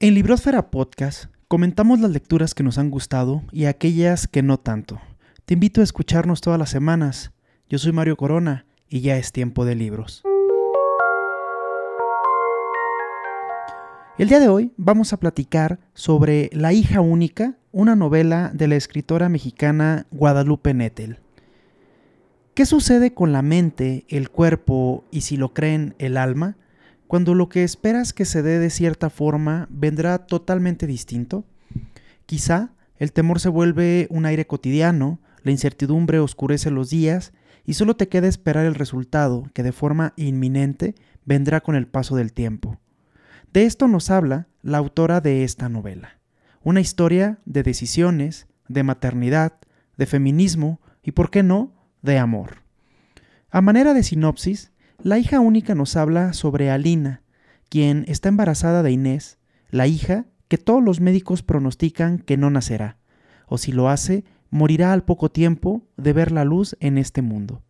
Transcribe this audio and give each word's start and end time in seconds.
En 0.00 0.14
Librosfera 0.14 0.70
Podcast 0.70 1.24
comentamos 1.48 1.98
las 1.98 2.12
lecturas 2.12 2.54
que 2.54 2.62
nos 2.62 2.78
han 2.78 2.88
gustado 2.88 3.42
y 3.50 3.64
aquellas 3.64 4.28
que 4.28 4.44
no 4.44 4.56
tanto. 4.56 5.00
Te 5.44 5.54
invito 5.54 5.80
a 5.80 5.84
escucharnos 5.84 6.40
todas 6.40 6.56
las 6.56 6.70
semanas. 6.70 7.32
Yo 7.68 7.78
soy 7.78 7.90
Mario 7.90 8.16
Corona 8.16 8.64
y 8.88 9.00
ya 9.00 9.16
es 9.16 9.32
tiempo 9.32 9.64
de 9.64 9.74
libros. 9.74 10.22
El 14.18 14.28
día 14.28 14.38
de 14.38 14.46
hoy 14.46 14.72
vamos 14.76 15.12
a 15.12 15.16
platicar 15.16 15.80
sobre 15.94 16.48
La 16.52 16.72
hija 16.72 17.00
única, 17.00 17.56
una 17.72 17.96
novela 17.96 18.52
de 18.54 18.68
la 18.68 18.76
escritora 18.76 19.28
mexicana 19.28 20.06
Guadalupe 20.12 20.74
Nettel. 20.74 21.18
¿Qué 22.54 22.66
sucede 22.66 23.14
con 23.14 23.32
la 23.32 23.42
mente, 23.42 24.04
el 24.06 24.30
cuerpo 24.30 25.02
y 25.10 25.22
si 25.22 25.36
lo 25.36 25.52
creen 25.52 25.96
el 25.98 26.16
alma? 26.18 26.56
Cuando 27.08 27.34
lo 27.34 27.48
que 27.48 27.64
esperas 27.64 28.12
que 28.12 28.24
se 28.24 28.42
dé 28.42 28.58
de 28.58 28.70
cierta 28.70 29.10
forma 29.10 29.66
vendrá 29.70 30.18
totalmente 30.18 30.86
distinto? 30.86 31.44
Quizá 32.26 32.74
el 32.98 33.12
temor 33.12 33.40
se 33.40 33.48
vuelve 33.48 34.06
un 34.10 34.26
aire 34.26 34.46
cotidiano, 34.46 35.18
la 35.42 35.50
incertidumbre 35.50 36.20
oscurece 36.20 36.70
los 36.70 36.90
días 36.90 37.32
y 37.64 37.74
solo 37.74 37.96
te 37.96 38.08
queda 38.08 38.28
esperar 38.28 38.66
el 38.66 38.74
resultado 38.74 39.50
que 39.54 39.62
de 39.62 39.72
forma 39.72 40.12
inminente 40.16 40.94
vendrá 41.24 41.60
con 41.60 41.74
el 41.74 41.86
paso 41.86 42.14
del 42.14 42.32
tiempo. 42.32 42.78
De 43.52 43.64
esto 43.64 43.88
nos 43.88 44.10
habla 44.10 44.48
la 44.62 44.78
autora 44.78 45.20
de 45.20 45.44
esta 45.44 45.68
novela. 45.68 46.18
Una 46.62 46.80
historia 46.80 47.38
de 47.46 47.62
decisiones, 47.62 48.46
de 48.68 48.82
maternidad, 48.82 49.54
de 49.96 50.06
feminismo 50.06 50.80
y, 51.02 51.12
por 51.12 51.30
qué 51.30 51.42
no, 51.42 51.72
de 52.02 52.18
amor. 52.18 52.62
A 53.50 53.62
manera 53.62 53.94
de 53.94 54.02
sinopsis, 54.02 54.72
la 55.02 55.18
hija 55.18 55.38
única 55.38 55.74
nos 55.74 55.96
habla 55.96 56.32
sobre 56.32 56.70
Alina, 56.70 57.22
quien 57.68 58.04
está 58.08 58.28
embarazada 58.28 58.82
de 58.82 58.90
Inés, 58.90 59.38
la 59.70 59.86
hija 59.86 60.26
que 60.48 60.58
todos 60.58 60.82
los 60.82 61.00
médicos 61.00 61.42
pronostican 61.42 62.18
que 62.18 62.36
no 62.36 62.50
nacerá, 62.50 62.98
o 63.46 63.58
si 63.58 63.70
lo 63.70 63.88
hace, 63.88 64.24
morirá 64.50 64.92
al 64.92 65.04
poco 65.04 65.30
tiempo 65.30 65.86
de 65.96 66.12
ver 66.12 66.32
la 66.32 66.44
luz 66.44 66.76
en 66.80 66.98
este 66.98 67.22
mundo. 67.22 67.62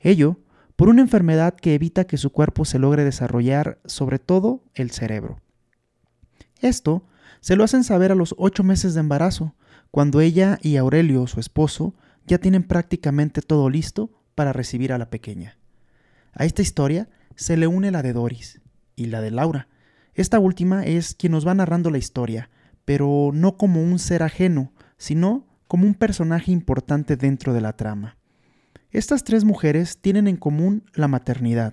Ello 0.00 0.38
por 0.76 0.90
una 0.90 1.00
enfermedad 1.00 1.54
que 1.54 1.74
evita 1.74 2.06
que 2.06 2.18
su 2.18 2.30
cuerpo 2.30 2.66
se 2.66 2.78
logre 2.78 3.04
desarrollar, 3.04 3.80
sobre 3.86 4.18
todo 4.18 4.62
el 4.74 4.90
cerebro. 4.90 5.40
Esto 6.60 7.04
se 7.40 7.56
lo 7.56 7.64
hacen 7.64 7.84
saber 7.84 8.12
a 8.12 8.16
los 8.16 8.34
ocho 8.36 8.62
meses 8.62 8.92
de 8.92 9.00
embarazo, 9.00 9.54
cuando 9.90 10.20
ella 10.20 10.58
y 10.60 10.76
Aurelio, 10.76 11.26
su 11.26 11.40
esposo, 11.40 11.94
ya 12.26 12.36
tienen 12.36 12.64
prácticamente 12.64 13.40
todo 13.40 13.70
listo 13.70 14.10
para 14.34 14.52
recibir 14.52 14.92
a 14.92 14.98
la 14.98 15.08
pequeña. 15.08 15.56
A 16.38 16.44
esta 16.44 16.60
historia 16.60 17.08
se 17.34 17.56
le 17.56 17.66
une 17.66 17.90
la 17.90 18.02
de 18.02 18.12
Doris 18.12 18.60
y 18.94 19.06
la 19.06 19.22
de 19.22 19.30
Laura. 19.30 19.68
Esta 20.14 20.38
última 20.38 20.84
es 20.84 21.14
quien 21.14 21.32
nos 21.32 21.46
va 21.46 21.54
narrando 21.54 21.90
la 21.90 21.96
historia, 21.96 22.50
pero 22.84 23.30
no 23.32 23.56
como 23.56 23.82
un 23.82 23.98
ser 23.98 24.22
ajeno, 24.22 24.70
sino 24.98 25.46
como 25.66 25.86
un 25.86 25.94
personaje 25.94 26.52
importante 26.52 27.16
dentro 27.16 27.54
de 27.54 27.62
la 27.62 27.74
trama. 27.74 28.18
Estas 28.90 29.24
tres 29.24 29.44
mujeres 29.44 29.98
tienen 29.98 30.28
en 30.28 30.36
común 30.36 30.84
la 30.94 31.08
maternidad, 31.08 31.72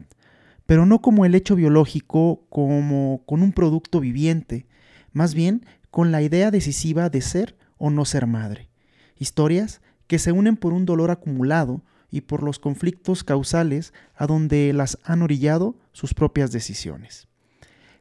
pero 0.66 0.86
no 0.86 1.02
como 1.02 1.26
el 1.26 1.36
hecho 1.36 1.58
biológico, 1.58 2.46
como 2.50 3.22
con 3.26 3.44
un 3.44 3.52
producto 3.52 4.00
viviente, 4.00 4.66
más 5.12 5.34
bien 5.34 5.66
con 5.92 6.14
la 6.14 6.22
idea 6.22 6.52
decisiva 6.52 7.10
de 7.10 7.20
ser 7.20 7.58
o 7.78 7.90
no 7.90 8.06
ser 8.06 8.28
madre. 8.28 8.70
Historias 9.18 9.82
que 10.08 10.20
se 10.20 10.32
unen 10.32 10.56
por 10.56 10.72
un 10.72 10.86
dolor 10.86 11.12
acumulado 11.12 11.84
y 12.14 12.22
por 12.22 12.44
los 12.44 12.60
conflictos 12.60 13.24
causales 13.24 13.92
a 14.16 14.28
donde 14.28 14.72
las 14.72 15.00
han 15.04 15.24
orillado 15.24 15.76
sus 15.94 16.14
propias 16.14 16.52
decisiones. 16.52 17.28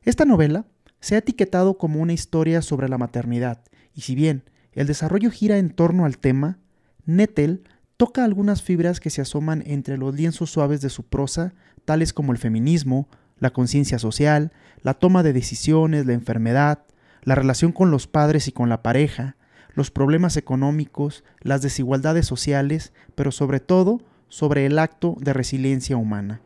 Esta 0.02 0.26
novela 0.26 0.66
se 1.00 1.14
ha 1.14 1.18
etiquetado 1.18 1.78
como 1.78 1.98
una 1.98 2.12
historia 2.12 2.60
sobre 2.60 2.90
la 2.90 2.98
maternidad, 2.98 3.62
y 3.94 4.02
si 4.02 4.14
bien 4.14 4.44
el 4.72 4.86
desarrollo 4.86 5.30
gira 5.30 5.56
en 5.56 5.70
torno 5.70 6.04
al 6.04 6.18
tema, 6.18 6.58
Nettel 7.06 7.64
toca 7.96 8.22
algunas 8.22 8.60
fibras 8.60 9.00
que 9.00 9.08
se 9.08 9.22
asoman 9.22 9.62
entre 9.64 9.96
los 9.96 10.14
lienzos 10.14 10.50
suaves 10.50 10.82
de 10.82 10.90
su 10.90 11.04
prosa, 11.04 11.54
tales 11.86 12.12
como 12.12 12.32
el 12.32 12.38
feminismo, 12.38 13.08
la 13.38 13.54
conciencia 13.54 13.98
social, 13.98 14.52
la 14.82 14.92
toma 14.92 15.22
de 15.22 15.32
decisiones, 15.32 16.04
la 16.04 16.12
enfermedad, 16.12 16.84
la 17.22 17.34
relación 17.34 17.72
con 17.72 17.90
los 17.90 18.08
padres 18.08 18.46
y 18.46 18.52
con 18.52 18.68
la 18.68 18.82
pareja, 18.82 19.36
los 19.74 19.90
problemas 19.90 20.36
económicos, 20.36 21.24
las 21.40 21.62
desigualdades 21.62 22.26
sociales, 22.26 22.92
pero 23.14 23.32
sobre 23.32 23.60
todo 23.60 24.00
sobre 24.28 24.66
el 24.66 24.78
acto 24.78 25.16
de 25.20 25.32
resiliencia 25.32 25.96
humana. 25.96 26.40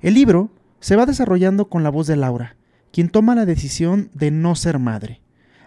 El 0.00 0.14
libro 0.14 0.50
se 0.80 0.96
va 0.96 1.06
desarrollando 1.06 1.68
con 1.68 1.82
la 1.82 1.90
voz 1.90 2.06
de 2.06 2.16
Laura, 2.16 2.56
quien 2.92 3.08
toma 3.08 3.34
la 3.34 3.46
decisión 3.46 4.10
de 4.14 4.30
no 4.30 4.54
ser 4.54 4.78
madre. 4.78 5.20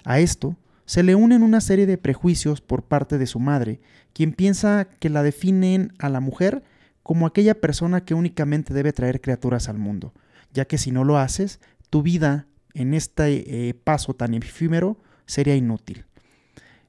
A 0.03 0.19
esto 0.19 0.57
se 0.85 1.03
le 1.03 1.15
unen 1.15 1.43
una 1.43 1.61
serie 1.61 1.85
de 1.85 1.97
prejuicios 1.97 2.61
por 2.61 2.83
parte 2.83 3.17
de 3.17 3.27
su 3.27 3.39
madre, 3.39 3.79
quien 4.13 4.33
piensa 4.33 4.85
que 4.85 5.09
la 5.09 5.23
definen 5.23 5.93
a 5.99 6.09
la 6.09 6.19
mujer 6.19 6.63
como 7.03 7.25
aquella 7.25 7.59
persona 7.59 8.05
que 8.05 8.13
únicamente 8.13 8.73
debe 8.73 8.93
traer 8.93 9.21
criaturas 9.21 9.69
al 9.69 9.77
mundo, 9.77 10.13
ya 10.53 10.65
que 10.65 10.77
si 10.77 10.91
no 10.91 11.03
lo 11.03 11.17
haces, 11.17 11.59
tu 11.89 12.01
vida 12.01 12.47
en 12.73 12.93
este 12.93 13.69
eh, 13.69 13.73
paso 13.73 14.13
tan 14.13 14.33
efímero 14.33 14.97
sería 15.25 15.55
inútil. 15.55 16.05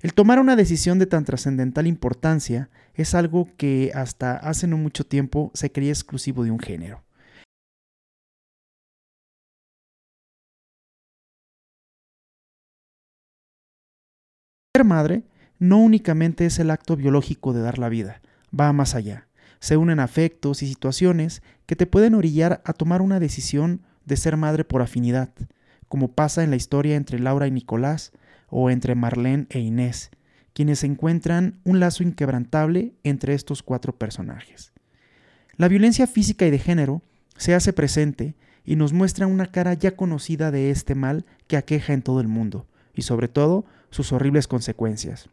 El 0.04 0.12
tomar 0.12 0.38
una 0.38 0.54
decisión 0.54 0.98
de 0.98 1.06
tan 1.06 1.24
trascendental 1.24 1.86
importancia 1.86 2.68
es 2.92 3.14
algo 3.14 3.48
que 3.56 3.90
hasta 3.94 4.36
hace 4.36 4.66
no 4.66 4.76
mucho 4.76 5.06
tiempo 5.06 5.50
se 5.54 5.72
creía 5.72 5.92
exclusivo 5.92 6.44
de 6.44 6.50
un 6.50 6.58
género. 6.58 7.02
Ser 14.76 14.84
madre 14.84 15.22
no 15.58 15.78
únicamente 15.78 16.44
es 16.44 16.58
el 16.58 16.70
acto 16.70 16.96
biológico 16.96 17.54
de 17.54 17.62
dar 17.62 17.78
la 17.78 17.88
vida, 17.88 18.20
va 18.52 18.74
más 18.74 18.94
allá. 18.94 19.28
Se 19.58 19.78
unen 19.78 20.00
afectos 20.00 20.62
y 20.62 20.66
situaciones 20.66 21.42
que 21.64 21.76
te 21.76 21.86
pueden 21.86 22.14
orillar 22.14 22.60
a 22.66 22.74
tomar 22.74 23.00
una 23.00 23.20
decisión 23.20 23.80
de 24.04 24.18
ser 24.18 24.36
madre 24.36 24.64
por 24.64 24.82
afinidad, 24.82 25.32
como 25.88 26.12
pasa 26.12 26.44
en 26.44 26.50
la 26.50 26.56
historia 26.56 26.96
entre 26.96 27.20
Laura 27.20 27.46
y 27.46 27.52
Nicolás, 27.52 28.12
o 28.48 28.70
entre 28.70 28.94
Marlene 28.94 29.46
e 29.50 29.60
Inés, 29.60 30.10
quienes 30.52 30.84
encuentran 30.84 31.60
un 31.64 31.80
lazo 31.80 32.02
inquebrantable 32.02 32.94
entre 33.02 33.34
estos 33.34 33.62
cuatro 33.62 33.96
personajes. 33.96 34.72
La 35.56 35.68
violencia 35.68 36.06
física 36.06 36.46
y 36.46 36.50
de 36.50 36.58
género 36.58 37.02
se 37.36 37.54
hace 37.54 37.72
presente 37.72 38.34
y 38.64 38.76
nos 38.76 38.92
muestra 38.92 39.26
una 39.26 39.46
cara 39.46 39.74
ya 39.74 39.96
conocida 39.96 40.50
de 40.50 40.70
este 40.70 40.94
mal 40.94 41.26
que 41.46 41.56
aqueja 41.56 41.92
en 41.92 42.02
todo 42.02 42.20
el 42.20 42.28
mundo, 42.28 42.66
y 42.94 43.02
sobre 43.02 43.28
todo 43.28 43.64
sus 43.90 44.12
horribles 44.12 44.48
consecuencias. 44.48 45.28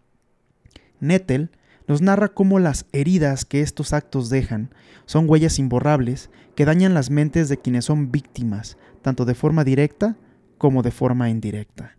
Nettel 0.99 1.51
nos 1.87 2.01
narra 2.01 2.29
cómo 2.29 2.59
las 2.59 2.85
heridas 2.91 3.45
que 3.45 3.61
estos 3.61 3.93
actos 3.93 4.29
dejan 4.29 4.69
son 5.05 5.29
huellas 5.29 5.59
imborrables 5.59 6.29
que 6.55 6.65
dañan 6.65 6.93
las 6.93 7.09
mentes 7.09 7.49
de 7.49 7.57
quienes 7.57 7.85
son 7.85 8.11
víctimas, 8.11 8.77
tanto 9.01 9.25
de 9.25 9.33
forma 9.33 9.63
directa 9.63 10.15
como 10.57 10.83
de 10.83 10.91
forma 10.91 11.29
indirecta. 11.29 11.97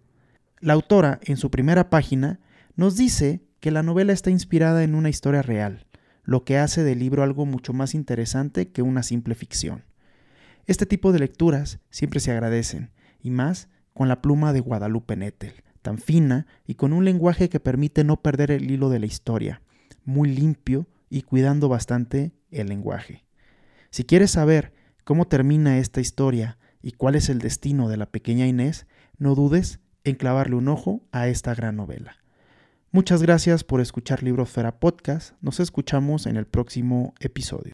La 0.63 0.75
autora, 0.75 1.19
en 1.25 1.37
su 1.39 1.51
primera 1.51 1.91
página, 1.91 2.39
nos 2.77 2.97
dice 2.97 3.43
que 3.59 3.73
la 3.73 3.83
novela 3.83 4.13
está 4.13 4.31
inspirada 4.31 4.85
en 4.85 4.95
una 4.95 5.09
historia 5.09 5.43
real, 5.43 5.89
lo 6.23 6.45
que 6.45 6.57
hace 6.57 6.85
del 6.85 7.01
libro 7.01 7.25
algo 7.25 7.47
mucho 7.47 7.73
más 7.73 7.97
interesante 7.97 8.71
que 8.71 8.81
una 8.81 9.03
simple 9.03 9.35
ficción. 9.35 9.83
Este 10.67 10.87
tipo 10.87 11.11
de 11.11 11.19
lecturas 11.19 11.81
siempre 11.91 12.21
se 12.21 12.31
agradecen, 12.31 12.93
y 13.21 13.31
más 13.33 13.71
con 13.93 14.07
la 14.07 14.23
pluma 14.23 14.53
de 14.53 14.61
Guadalupe 14.61 15.17
Nettel, 15.17 15.65
tan 15.83 15.99
fina 15.99 16.47
y 16.65 16.77
con 16.77 16.93
un 16.93 17.05
lenguaje 17.05 17.49
que 17.49 17.59
permite 17.59 18.05
no 18.05 18.23
perder 18.23 18.53
el 18.53 18.71
hilo 18.71 18.89
de 18.89 19.01
la 19.01 19.07
historia, 19.07 19.63
muy 20.05 20.29
limpio 20.29 20.87
y 21.11 21.23
cuidando 21.23 21.69
bastante 21.69 22.31
el 22.53 22.69
lenguaje. 22.69 23.25
Si 23.91 24.05
quieres 24.05 24.31
saber 24.31 24.73
cómo 25.03 25.27
termina 25.27 25.79
esta 25.79 26.01
historia 26.01 26.57
y 26.83 26.93
cuál 26.93 27.17
es 27.17 27.29
el 27.31 27.41
destino 27.41 27.89
de 27.89 27.97
la 27.97 28.07
pequeña 28.07 28.47
Inés, 28.47 28.87
no 29.19 29.35
dudes 29.35 29.81
en 30.05 30.17
clavarle 30.17 30.57
un 30.57 30.69
ojo 30.69 31.03
a 31.13 31.29
esta 31.29 31.55
gran 31.55 31.77
novela. 31.77 32.17
Muchas 32.91 33.23
gracias 33.23 33.65
por 33.65 33.81
escuchar 33.81 34.23
Librosfera 34.23 34.79
Podcast. 34.79 35.35
Nos 35.41 35.61
escuchamos 35.61 36.27
en 36.27 36.37
el 36.37 36.47
próximo 36.47 37.15
episodio. 37.21 37.71